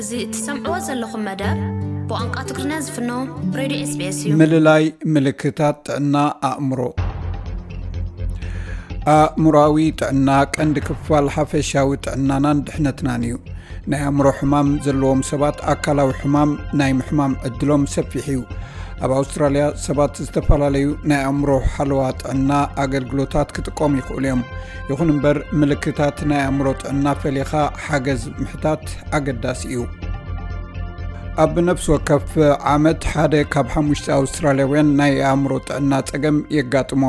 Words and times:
እዚ 0.00 0.10
እትሰምዕዎ 0.24 0.76
ዘለኹም 0.86 1.22
መደብ 1.28 1.58
ብቋንቋ 2.08 2.36
ትግሪና 2.50 2.72
ዝፍኖ 2.86 3.10
ሬድዮ 3.60 3.82
sቤs 3.92 4.18
እዩምልላይ 4.30 4.84
ምልክታት 5.14 5.76
ጥዕና 5.86 6.14
ኣእምሮ 6.48 6.80
ኣእምራዊ 9.10 9.76
ጥዕና 10.00 10.28
ቀንዲ 10.54 10.76
ክፋል 10.86 11.26
ሓፈሻዊ 11.34 11.90
ጥዕናናን 12.04 12.58
ድሕነትናን 12.66 13.22
እዩ 13.28 13.36
ናይ 13.90 14.02
ኣእምሮ 14.08 14.26
ሕማም 14.38 14.68
ዘለዎም 14.86 15.20
ሰባት 15.30 15.58
ኣካላዊ 15.72 16.10
ሕማም 16.20 16.50
ናይ 16.80 16.92
ምሕማም 16.98 17.32
ዕድሎም 17.48 17.84
ሰፊሕ 17.94 18.24
እዩ 18.32 18.40
ኣብ 19.04 19.12
ኣውስትራልያ 19.20 19.64
ሰባት 19.86 20.14
ዝተፈላለዩ 20.24 20.86
ናይ 21.12 21.22
ኣእምሮ 21.30 21.50
ሓለዋ 21.74 22.02
ጥዕና 22.20 22.50
ኣገልግሎታት 22.84 23.48
ክጥቀም 23.58 23.94
ይኽእሉ 24.00 24.20
እዮም 24.26 24.42
ይኹን 24.90 25.12
እምበር 25.14 25.38
ምልክታት 25.62 26.20
ናይ 26.32 26.42
ኣእምሮ 26.50 26.68
ጥዕና 26.84 27.06
ፈሊኻ 27.24 27.52
ሓገዝ 27.86 28.22
ምሕታት 28.44 28.84
ኣገዳሲ 29.18 29.62
እዩ 29.74 29.80
ኣብብ 31.42 31.56
ነፍሲ 31.66 31.84
ወከፍ 31.92 32.30
ዓመት 32.72 33.02
ሓደ 33.10 33.34
ካብ 33.52 33.66
ሓሙሽ 33.72 34.00
ኣውስትራልያውያን 34.16 34.88
ናይ 34.98 35.12
ኣእምሮ 35.30 35.52
ጥዕና 35.66 35.92
ፀገም 36.08 36.38
የጋጥሞ 36.56 37.02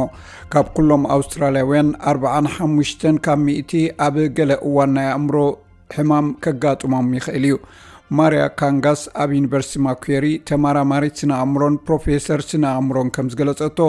ካብ 0.53 0.67
ኩሎም 0.75 1.03
ኣውስትራልያውያን 1.15 1.87
4ሓሽ 2.11 2.91
ካብ 3.27 3.39
ሚእቲ 3.47 3.71
ኣብ 4.07 4.17
ገለ 4.37 4.53
እዋን 4.67 4.91
ናይ 4.97 5.07
ኣእምሮ 5.13 5.35
ሕማም 5.95 6.27
ከጋጥሞም 6.45 7.07
ይኽእል 7.17 7.45
እዩ 7.49 7.57
ማርያ 8.19 8.43
ካንጋስ 8.59 9.01
ኣብ 9.23 9.31
ዩኒቨርሲቲ 9.37 9.75
ማኳሪ 9.87 10.27
ተማራማሪ 10.51 11.05
ስናኣእምሮን 11.21 11.75
ፕሮፌሰር 11.87 12.43
ስን 12.49 12.65
ኣእምሮን 12.73 13.09
ከም 13.17 13.27
ዝገለፀቶ 13.33 13.79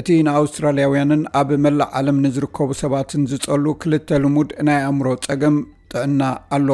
እቲ 0.00 0.08
ንኣውስትራልያውያንን 0.28 1.22
ኣብ 1.42 1.50
መላእ 1.66 1.90
ዓለም 2.00 2.18
ንዝርከቡ 2.24 2.70
ሰባትን 2.82 3.24
ዝጸሉ 3.32 3.64
ክልተ 3.84 4.08
ልሙድ 4.24 4.52
ናይ 4.70 4.80
ኣእምሮ 4.88 5.08
ፀገም 5.28 5.58
ጥዕና 5.92 6.22
ኣሎ 6.58 6.68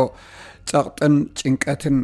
ጸቕጥን 0.70 1.14
ጭንቀትን 1.40 1.96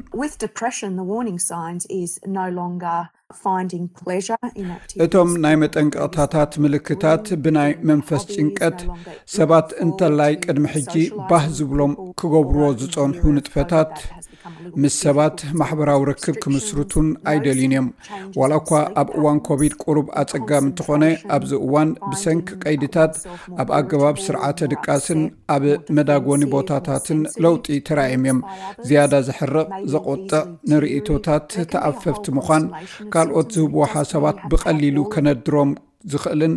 እቶም 5.05 5.31
ናይ 5.45 5.56
መጠንቀቕታታት 5.62 6.53
ምልክታት 6.65 7.27
ብናይ 7.45 7.73
መንፈስ 7.91 8.23
ጭንቀት 8.34 8.78
ሰባት 9.37 9.69
እንተላይ 9.84 10.33
ቅድሚ 10.47 10.67
ሕጂ 10.77 10.95
ባህ 11.31 11.45
ዝብሎም 11.59 11.92
ክገብርዎ 12.20 12.69
ዝጸንሑ 12.83 13.20
ንጥፈታት 13.39 13.92
ምስ 14.83 14.95
ሰባት 15.05 15.39
ማሕበራዊ 15.61 16.01
ረክብ 16.11 16.37
ክምስርትን 16.42 17.06
ኣይደልዩን 17.31 17.73
እዮም 17.75 17.89
ዋላ 18.41 18.53
እኳ 18.61 18.70
ኣብ 19.00 19.09
እዋን 19.19 19.39
ኮቪድ 19.48 19.73
ቁሩብ 19.84 20.06
ኣፀጋም 20.23 20.65
እንትኾነ 20.70 21.05
ኣብዚ 21.37 21.53
እዋን 21.67 21.91
ብሰንኪ 22.11 22.48
ቀይድታት 22.65 23.12
ኣብ 23.62 23.69
ኣገባብ 23.78 24.17
ስርዓተ 24.27 24.59
ድቃስን 24.73 25.20
ኣብ 25.55 25.65
መዳጎኒ 25.98 26.42
ቦታታትን 26.55 27.20
ለውጢ 27.47 27.67
ተርዮም 27.89 28.20
እዮም 28.27 28.41
ዝያዳ 28.89 29.15
ዝሕርቕ 29.28 29.69
ዘቆጥዕ 29.95 30.42
ንርእቶታት 30.72 31.48
ተኣፈፍቲ 31.75 32.27
ምኳን 32.39 32.65
ካልኦት 33.15 33.50
ዝህብዎ 33.56 33.81
ሓሰባት 33.95 34.39
ብቀሊሉ 34.53 34.97
ከነድሮም 35.15 35.72
ዝኽእልን 36.12 36.55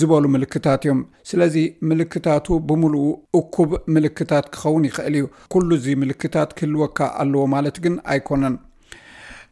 ዝበሉ 0.00 0.26
ምልክታት 0.34 0.82
እዮም 0.86 1.00
ስለዚ 1.30 1.54
ምልክታቱ 1.88 2.46
ብምሉኡ 2.68 3.06
እኩብ 3.40 3.70
ምልክታት 3.94 4.44
ክኸውን 4.52 4.86
ይኽእል 4.88 5.14
እዩ 5.18 5.24
ኩሉ 5.52 5.68
ዚ 5.84 5.96
ምልክታት 6.02 6.52
ክህልወካ 6.58 6.98
ኣለዎ 7.22 7.42
ማለት 7.54 7.76
ግን 7.86 7.96
ኣይኮነን 8.12 8.54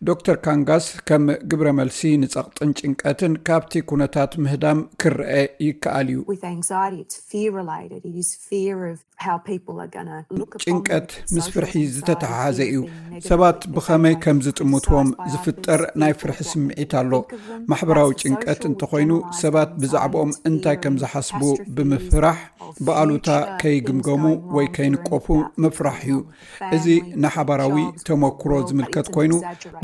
ዶ 0.09 0.12
ተር 0.27 0.37
ካንጋስ 0.45 0.84
ከም 1.09 1.25
ግብረ 1.51 1.69
መልሲ 1.79 2.01
ንፀቕጥን 2.23 2.70
ጭንቀትን 2.81 3.33
ካብቲ 3.47 3.73
ኩነታት 3.91 4.33
ምህዳም 4.45 4.79
ክርአ 5.03 5.31
ይከኣል 5.65 6.09
እዩ 6.12 6.25
ጭንቀት 10.65 11.09
ምስ 11.37 11.47
ፍርሒ 11.55 11.73
ዝተተሓሓዘ 11.97 12.59
እዩ 12.71 12.78
ሰባት 13.31 13.61
ብኸመይ 13.75 14.17
ከም 14.23 14.39
ዝጥምትዎም 14.47 15.11
ዝፍጠር 15.33 15.83
ናይ 16.03 16.15
ፍርሒ 16.21 16.39
ስምዒት 16.53 16.94
ኣሎ 17.00 17.12
ማሕበራዊ 17.72 18.11
ጭንቀት 18.22 18.65
እንተኮይኑ 18.71 19.12
ሰባት 19.43 19.71
ብዛዕበኦም 19.82 20.32
እንታይ 20.53 20.78
ከም 20.84 20.97
ዝሓስቡ 21.05 21.43
ብምፍራሕ 21.77 22.38
ብኣሉታ 22.87 23.28
ከይግምገሙ 23.61 24.25
ወይ 24.56 24.67
ከይንቆፉ 24.78 25.27
ምፍራሕ 25.62 26.00
እዩ 26.09 26.19
እዚ 26.78 26.87
ንሓባራዊ 27.22 27.77
ተመክሮ 28.09 28.50
ዝምልከት 28.71 29.06
ኮይኑ 29.19 29.32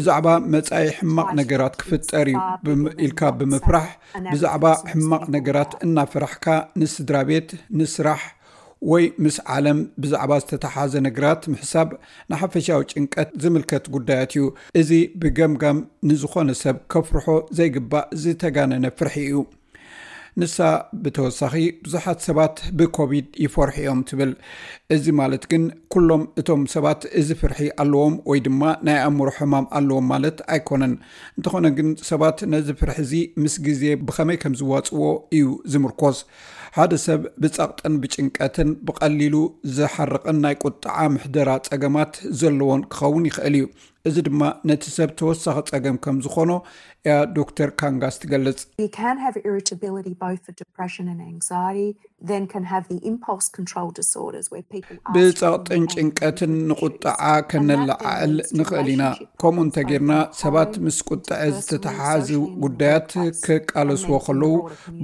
ብዛዕባ 0.08 0.28
መፃኢ 0.54 0.84
ሕማቕ 0.96 1.28
ነገራት 1.38 1.72
ክፍጠር 1.80 2.26
እዩ 2.32 2.40
ኢልካ 3.04 3.20
ብምፍራሕ 3.38 3.86
ብዛዕባ 4.32 4.64
ሕማቕ 4.90 5.22
ነገራት 5.36 5.72
እናፍራሕካ 5.86 6.44
ንስድራ 6.82 7.16
ቤት 7.30 7.48
ንስራሕ 7.80 8.20
ወይ 8.90 9.04
ምስ 9.24 9.36
ዓለም 9.54 9.78
ብዛዕባ 10.02 10.32
ዝተተሓዘ 10.44 10.92
ነገራት 11.08 11.42
ምሕሳብ 11.52 11.88
ንሓፈሻዊ 12.32 12.82
ጭንቀት 12.92 13.30
ዝምልከት 13.44 13.84
ጉዳያት 13.96 14.32
እዩ 14.36 14.46
እዚ 14.82 14.92
ብገምጋም 15.24 15.80
ንዝኾነ 16.10 16.48
ሰብ 16.62 16.78
ከፍርሖ 16.94 17.26
ዘይግባእ 17.58 18.06
ዝተጋነነ 18.24 18.84
ፍርሒ 19.00 19.14
እዩ 19.30 19.40
ንሳ 20.40 20.56
ብተወሳኺ 21.02 21.52
ብዙሓት 21.84 22.18
ሰባት 22.26 22.56
ብኮብድ 22.78 23.28
ይፈርሒ 23.44 23.76
ኦም 23.92 24.00
ትብል 24.08 24.32
እዚ 24.94 25.04
ማለት 25.20 25.44
ግን 25.52 25.62
ኩሎም 25.92 26.22
እቶም 26.40 26.62
ሰባት 26.74 27.00
እዚ 27.20 27.28
ፍርሒ 27.42 27.60
ኣለዎም 27.84 28.16
ወይ 28.30 28.40
ድማ 28.46 28.62
ናይ 28.88 28.98
ኣእምሮ 29.04 29.28
ሕማም 29.38 29.66
ኣለዎም 29.80 30.06
ማለት 30.14 30.38
ኣይኮነን 30.56 30.94
እንተኾነ 31.38 31.66
ግን 31.78 31.88
ሰባት 32.10 32.40
ነዚ 32.54 32.68
ፍርሒ 32.80 32.98
ዚ 33.12 33.22
ምስ 33.44 33.56
ግዜ 33.68 33.82
ብኸመይ 34.08 34.38
ከም 34.42 34.56
ዝዋፅዎ 34.60 35.08
እዩ 35.38 35.48
ዝምርኮስ 35.72 36.20
ሓደ 36.78 36.92
ሰብ 37.06 37.20
ብጻቕጥን 37.42 37.94
ብጭንቀትን 38.02 38.70
ብቐሊሉ 38.86 39.34
ዝሓርቕን 39.78 40.38
ናይ 40.44 40.56
ቁጥዓ 40.64 40.96
ምሕደራ 41.16 41.48
ፀገማት 41.70 42.12
ዘለዎን 42.40 42.82
ክኸውን 42.94 43.26
ይኽእል 43.30 43.54
እዩ 43.60 43.64
እዚ 44.08 44.16
ድማ 44.26 44.42
ነቲ 44.70 44.82
ሰብ 44.96 45.10
ተወሳኺ 45.18 45.56
ፀገም 45.70 45.96
ከምዝኾኖ 46.04 46.50
እያ 47.08 47.14
ዶክተር 47.38 47.68
ካንጋስ 47.80 48.14
ትገልጽ 48.22 48.60
ብፀቕጥን 55.14 55.82
ጭንቀትን 55.96 56.52
ንቁጥዓ 56.68 57.22
ከነላዓእል 57.50 58.34
ንክእል 58.60 58.86
ኢና 58.94 59.04
ከምኡ 59.42 59.60
እንተ 59.66 59.76
ጌርና 59.90 60.12
ሰባት 60.42 60.72
ምስ 60.84 60.98
ቁጥዐ 61.08 61.38
ዝተተሓሓዙ 61.56 62.28
ጉዳያት 62.66 63.10
ክቃለስዎ 63.46 64.10
ከለዉ 64.28 64.54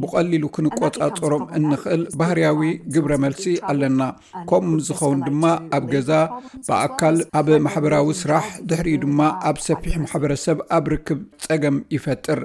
ብቀሊሉ 0.04 0.44
ክንቆፃፀሮም 0.56 1.44
እንኽእል 1.60 2.02
ባህርያዊ 2.22 2.64
ግብረ 2.96 3.12
መልሲ 3.26 3.44
ኣለና 3.72 4.00
ከምኡ 4.52 4.78
ዝኸውን 4.90 5.22
ድማ 5.28 5.44
ኣብ 5.78 5.84
ገዛ 5.96 6.10
ብኣካል 6.70 7.18
ኣብ 7.40 7.50
ማሕበራዊ 7.68 8.10
ስራሕ 8.22 8.48
ድሕእ 8.72 8.91
ድማ 9.02 9.20
ኣብ 9.50 9.56
ሰፊሕ 9.66 9.94
ማሕበረሰብ 10.04 10.58
ኣብ 10.76 10.84
ርክብ 10.92 11.20
ፀገም 11.44 11.76
ይፈጥር 11.94 12.40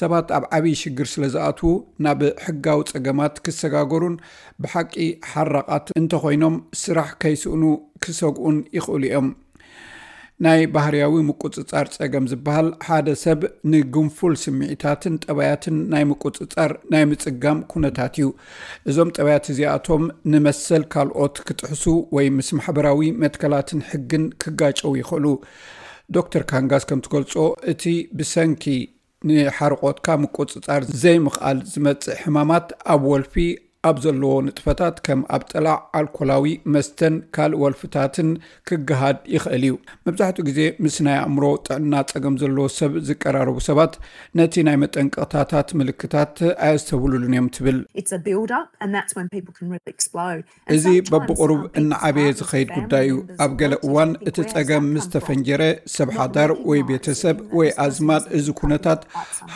ሰባት 0.00 0.28
ኣብ 0.38 0.44
ዓብዪ 0.58 0.74
ሽግር 0.82 1.08
ስለ 1.14 1.24
ዝኣትዉ 1.34 1.70
ናብ 2.06 2.20
ሕጋዊ 2.46 2.80
ፀገማት 2.92 3.34
ክሰጋገሩን 3.46 4.16
ብሓቂ 4.64 4.94
ሓራቓት 5.34 5.86
እንተኮይኖም 6.02 6.56
ስራሕ 6.82 7.08
ከይስእኑ 7.24 7.62
ክሰግኡን 8.04 8.58
ይኽእሉ 8.78 9.02
እዮም 9.10 9.30
ናይ 10.44 10.60
ባህርያዊ 10.74 11.14
ምቁፅፃር 11.26 11.86
ፀገም 11.96 12.24
ዝበሃል 12.30 12.68
ሓደ 12.86 13.08
ሰብ 13.22 13.40
ንግንፉል 13.72 14.32
ስምዒታትን 14.44 15.18
ጠባያትን 15.24 15.76
ናይ 15.92 16.04
ምቁፅፃር 16.10 16.72
ናይ 16.92 17.04
ምፅጋም 17.10 17.58
ኩነታት 17.72 18.14
እዩ 18.20 18.28
እዞም 18.92 19.10
ጠባያት 19.16 19.46
እዚኣቶም 19.52 20.02
ንመሰል 20.32 20.84
ካልኦት 20.94 21.36
ክትሕሱ 21.48 21.84
ወይ 22.18 22.28
ምስ 22.38 22.48
ማሕበራዊ 22.60 23.02
መትከላትን 23.24 23.82
ሕግን 23.90 24.24
ክጋጨው 24.44 24.94
ይኽእሉ 25.00 25.26
ዶ 26.14 26.20
ር 26.42 26.44
ካንጋስ 26.52 26.84
ከም 26.88 27.00
ትገልጾ 27.06 27.32
እቲ 27.72 27.82
ብሰንኪ 28.18 28.64
ንሓርቆትካ 29.28 30.06
ምቁፅፃር 30.22 30.82
ዘይምኽኣል 31.02 31.58
ዝመጽእ 31.72 32.18
ሕማማት 32.22 32.66
ኣብ 32.92 33.02
ወልፊ 33.10 33.34
ኣብ 33.88 33.96
ዘለዎ 34.02 34.32
ንጥፈታት 34.46 34.96
ከም 35.06 35.20
ኣብ 35.36 35.42
ጥላዕ 35.52 35.76
ኣልኮላዊ 35.98 36.50
መስተን 36.74 37.14
ካልእ 37.36 37.58
ወልፍታትን 37.62 38.28
ክገሃድ 38.68 39.16
ይክእል 39.34 39.62
እዩ 39.68 39.72
መብዛሕትኡ 40.06 40.42
ግዜ 40.48 40.58
ምስ 40.84 40.96
ናይ 41.06 41.16
ኣእምሮ 41.22 41.44
ጥዕና 41.66 41.94
ፀገም 42.12 42.34
ዘለዎ 42.42 42.64
ሰብ 42.76 42.92
ዝቀራረቡ 43.08 43.56
ሰባት 43.68 43.94
ነቲ 44.40 44.54
ናይ 44.68 44.76
መጠንቀቕታታት 44.82 45.68
ምልክታት 45.80 46.34
ኣ 46.66 46.68
ዝተብሉሉን 46.80 47.34
እዮም 47.34 47.48
ትብል 47.56 47.80
እዚ 50.76 50.86
በብቅሩብ 51.10 51.60
እናዓበየ 51.82 52.28
ዝኸይድ 52.42 52.70
ጉዳይ 52.78 53.04
እዩ 53.10 53.18
ኣብ 53.46 53.52
ገለ 53.62 53.74
እዋን 53.88 54.12
እቲ 54.28 54.38
ፀገም 54.54 54.86
ምስተፈንጀረ 54.94 55.62
ሰብ 55.96 56.08
ሓዳር 56.20 56.50
ወይ 56.70 56.80
ቤተሰብ 56.92 57.36
ወይ 57.60 57.68
ኣዝማድ 57.86 58.24
እዚ 58.40 58.46
ኩነታት 58.62 59.02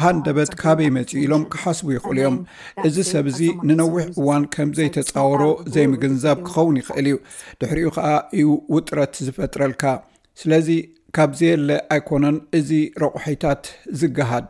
ሃንደበት 0.03 0.53
ካበይ 0.65 0.91
መፅ 0.99 1.13
ኢሎም 1.25 1.45
ክሓስቡ 1.55 1.89
ይኽእሉ 1.99 2.19
እዮም 2.25 2.39
እዚ 2.91 2.99
ሰብ 3.15 3.27
እዚ 3.35 3.41
ንነውሕ 3.71 4.05
እዋን 4.21 4.45
ከምዘይተፃወሮ 4.55 5.43
ዘይምግንዛብ 5.73 6.39
ክኸውን 6.49 6.77
ይኽእል 6.81 7.07
እዩ 7.11 7.17
ድሕሪኡ 7.61 7.89
ከዓ 7.97 8.11
እዩ 8.39 8.47
ውጥረት 8.75 9.15
ዝፈጥረልካ 9.27 9.83
ስለዚ 10.43 10.69
ካብ 11.17 11.33
ዘየለ 11.39 11.69
ኣይኮነን 11.97 12.37
እዚ 12.59 12.71
ረቑሒታት 13.03 13.63
ዝገሃድ 14.01 14.49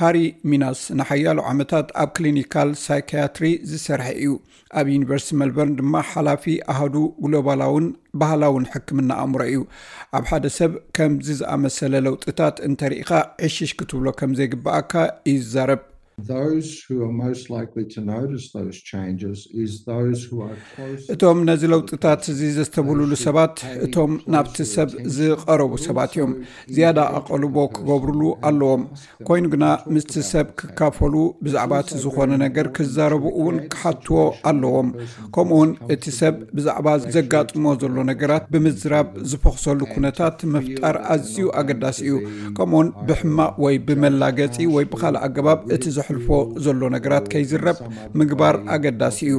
ሃሪ 0.00 0.18
ሚናስ 0.50 0.80
ንሓያሉ 0.98 1.38
ዓመታት 1.50 1.88
ኣብ 2.02 2.10
ክሊኒካል 2.16 2.68
ሳይክያትሪ 2.84 3.46
ዝሰርሐ 3.70 4.06
እዩ 4.22 4.32
ኣብ 4.80 4.86
ዩኒቨርሲቲ 4.94 5.32
መልበርን 5.40 5.74
ድማ 5.78 5.94
ሓላፊ 6.10 6.44
ኣህዱ 6.72 6.94
ግሎባላውን 7.24 7.86
ባህላውን 8.22 8.64
ሕክምና 8.74 9.10
ኣእምሮ 9.22 9.42
እዩ 9.50 9.60
ኣብ 10.18 10.24
ሓደ 10.32 10.46
ሰብ 10.58 10.72
ከምዚ 10.98 11.28
ዝኣመሰለ 11.42 11.94
ለውጥታት 12.08 12.56
እንተርኢካ 12.70 13.10
ዕሽሽ 13.48 13.72
ክትብሎ 13.80 14.06
ከምዘይግብኣካ 14.20 14.92
እዩ 15.32 15.38
ዛረብ 15.54 15.82
እቶም 21.12 21.38
ነዚ 21.48 21.62
ለውጢታት 21.72 22.22
እዚ 22.32 22.40
ዘስተብህልሉ 22.56 23.12
ሰባት 23.24 23.56
እቶም 23.86 24.12
ናብቲ 24.34 24.56
ሰብ 24.72 24.90
ዝቀረቡ 25.16 25.72
ሰባት 25.86 26.12
እዮም 26.16 26.32
ዝያዳ 26.74 26.98
ኣቀልቦ 27.18 27.56
ክገብርሉ 27.76 28.20
ኣለዎም 28.50 28.82
ኮይኑ 29.28 29.44
ግና 29.54 29.64
ምስቲ 29.94 30.12
ሰብ 30.32 30.46
ክካፈሉ 30.60 31.14
ብዛዕባ 31.46 31.72
እቲ 31.84 31.90
ዝኮነ 32.04 32.32
ነገር 32.44 32.68
ክዛረቡ 32.78 33.24
እውን 33.40 33.56
ክሓትዎ 33.74 34.18
ኣለዎም 34.52 34.90
ከምኡ 35.36 35.56
ውን 35.60 35.72
እቲ 35.96 36.04
ሰብ 36.20 36.36
ብዛዕባ 36.58 36.86
ዘጋጥሞ 37.16 37.64
ዘሎ 37.82 37.96
ነገራት 38.12 38.46
ብምዝራብ 38.52 39.08
ዝፈክሰሉ 39.32 39.80
ኩነታት 39.94 40.38
ምፍጣር 40.54 40.98
ኣዝዩ 41.16 41.38
ኣገዳሲ 41.62 42.00
እዩ 42.10 42.14
ከምኡውን 42.58 42.88
ብሕማቅ 43.10 43.52
ወይ 43.66 43.76
ብመላገፂ 43.88 44.56
ወይ 44.76 44.84
ብካልእ 44.92 45.22
ኣገባብ 45.28 45.58
ሕልፎ 46.08 46.28
ዘሎ 46.64 46.80
ነገራት 46.96 47.24
ከይዝረብ 47.32 47.78
ምግባር 48.20 48.56
ኣገዳሲ 48.76 49.18
እዩ 49.30 49.36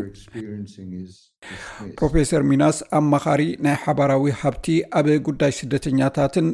ፕሮፈሰር 2.00 2.44
ሚናስ 2.51 2.77
ኣ 2.98 3.01
መኻሪ 3.13 3.42
ናይ 3.65 3.75
ሓባራዊ 3.83 4.25
ሃብቲ 4.42 4.68
ኣብ 5.00 5.07
ጉዳይ 5.27 5.54
ስደተኛታትን 5.60 6.48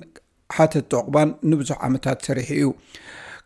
ሓተት 0.55 0.85
ጠቕባን 0.91 1.29
ንብዙሕ 1.49 1.77
ዓመታት 1.87 2.23
ሰሪሕ 2.27 2.47
እዩ 2.59 2.69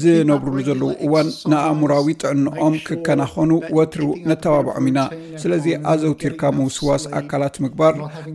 ዝነብርሉ 0.00 0.56
ዘለዉ 0.68 0.88
እዋን 1.04 1.28
ንኣእሙራዊ 1.50 2.06
ጥዕንኦም 2.22 2.74
ክከናኸኑ 2.86 3.50
ወትሪ 3.76 4.02
ነተባብዖም 4.30 4.86
ኢና 4.90 5.00
ስለዚ 5.42 5.66
ኣዘውቲርካ 5.92 6.42
ሙውስዋስ 6.58 7.04
ኣካላት 7.20 7.56
ምግባር 7.64 7.94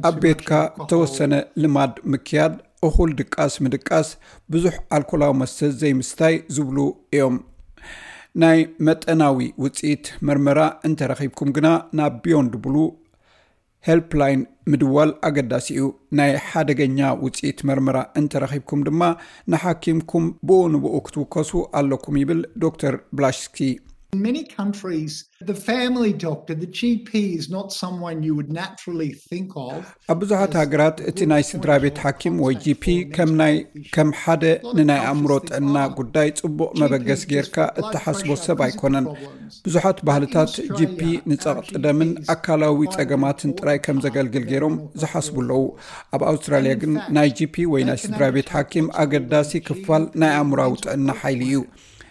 ኣብ 0.09 0.15
ቤትካ 0.23 0.51
ተወሰነ 0.91 1.33
ልማድ 1.65 1.93
ምክያድ 2.13 2.55
እኩል 2.87 3.09
ድቃስ 3.21 3.53
ምድቃስ 3.65 4.09
ብዙሕ 4.53 4.75
ኣልኮላዊ 4.97 5.33
መስተ 5.41 5.59
ዘይምስታይ 5.81 6.35
ዝብሉ 6.55 6.77
እዮም 7.17 7.37
ናይ 8.43 8.59
መጠናዊ 8.87 9.37
ውፅኢት 9.65 10.05
መርመራ 10.29 10.59
እንተረኪብኩም 10.89 11.49
ግና 11.57 11.67
ናብ 11.99 12.13
ቢዮንድብሉ 12.25 12.75
ሄልፕላይን 13.87 14.41
ምድዋል 14.71 15.11
ኣገዳሲ 15.27 15.67
እዩ 15.75 15.85
ናይ 16.19 16.31
ሓደገኛ 16.47 16.99
ውፅኢት 17.23 17.59
መርምራ 17.67 17.97
እንተረኺብኩም 18.21 18.81
ድማ 18.87 19.01
ንሓኪምኩም 19.51 20.25
ብእኡ 20.47 20.59
ንብኡ 20.73 20.93
ክትውከሱ 21.07 21.51
ኣለኩም 21.81 22.17
ይብል 22.21 22.41
ዶ 22.63 22.71
ር 22.93 22.95
ብላሽኪ 23.17 23.57
ኣብ 30.11 30.19
ብዙሓት 30.21 30.53
ሃገራት 30.59 30.97
እቲ 31.09 31.19
ናይ 31.31 31.43
ስድራ 31.49 31.71
ቤት 31.83 31.97
ሓኪም 32.03 32.35
ወይ 32.45 32.55
gፒ 32.63 32.83
ከምናይ 33.15 33.55
ከም 33.95 34.09
ሓደ 34.21 34.43
ንናይ 34.77 35.01
ኣእምሮ 35.09 35.31
ጥዕና 35.49 35.75
ጉዳይ 35.99 36.27
ጽቡቅ 36.39 36.69
መበገስ 36.83 37.21
ጌርካ 37.33 37.55
እተሓስቦ 37.81 38.29
ሰብ 38.45 38.59
ኣይኮነን 38.67 39.07
ብዙሓት 39.67 39.99
ባህልታት 40.09 40.53
ጂፒ 40.79 40.99
ንፀቅጥደምን 41.33 42.11
ኣካላዊ 42.35 42.81
ጸገማትን 42.97 43.51
ጥራይ 43.59 43.77
ከም 43.87 43.99
ዘገልግል 44.07 44.45
ገይሮም 44.51 44.77
ዝሓስቡ 45.03 45.35
ኣለዉ 45.45 45.61
ኣብ 46.15 46.21
ኣውስትራልያ 46.31 46.73
ግን 46.83 46.93
ናይ 47.17 47.29
gፒ 47.37 47.55
ወይ 47.75 47.83
ናይ 47.91 47.99
ስድራ 48.05 48.23
ቤት 48.37 48.49
ሓኪም 48.57 48.87
ኣገዳሲ 49.05 49.53
ክፋል 49.69 50.03
ናይ 50.23 50.33
ኣእምራዊ 50.41 50.71
ጥዕና 50.85 51.07
ሓይሊ 51.21 51.41
እዩ 51.49 51.59